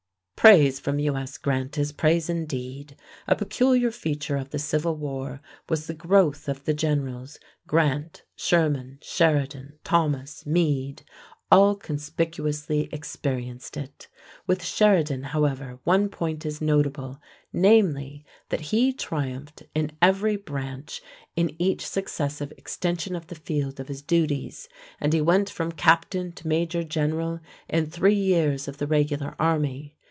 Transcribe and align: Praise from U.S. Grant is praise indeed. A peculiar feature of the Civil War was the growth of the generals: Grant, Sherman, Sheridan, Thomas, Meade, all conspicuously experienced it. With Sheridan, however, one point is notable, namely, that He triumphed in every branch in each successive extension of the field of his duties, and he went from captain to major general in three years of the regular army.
Praise 0.35 0.79
from 0.79 0.97
U.S. 0.97 1.37
Grant 1.37 1.77
is 1.77 1.91
praise 1.91 2.27
indeed. 2.27 2.95
A 3.27 3.35
peculiar 3.35 3.91
feature 3.91 4.37
of 4.37 4.49
the 4.49 4.57
Civil 4.57 4.95
War 4.95 5.39
was 5.69 5.85
the 5.85 5.93
growth 5.93 6.49
of 6.49 6.63
the 6.65 6.73
generals: 6.73 7.39
Grant, 7.67 8.23
Sherman, 8.35 8.97
Sheridan, 9.03 9.77
Thomas, 9.83 10.43
Meade, 10.47 11.03
all 11.51 11.75
conspicuously 11.75 12.89
experienced 12.91 13.77
it. 13.77 14.07
With 14.47 14.65
Sheridan, 14.65 15.25
however, 15.25 15.77
one 15.83 16.09
point 16.09 16.43
is 16.43 16.59
notable, 16.59 17.21
namely, 17.53 18.25
that 18.49 18.61
He 18.73 18.93
triumphed 18.93 19.61
in 19.75 19.91
every 20.01 20.37
branch 20.37 21.03
in 21.35 21.55
each 21.61 21.85
successive 21.87 22.51
extension 22.53 23.15
of 23.15 23.27
the 23.27 23.35
field 23.35 23.79
of 23.79 23.89
his 23.89 24.01
duties, 24.01 24.67
and 24.99 25.13
he 25.13 25.21
went 25.21 25.51
from 25.51 25.71
captain 25.71 26.31
to 26.31 26.47
major 26.47 26.83
general 26.83 27.41
in 27.69 27.85
three 27.91 28.15
years 28.15 28.67
of 28.67 28.79
the 28.79 28.87
regular 28.87 29.35
army. 29.37 29.97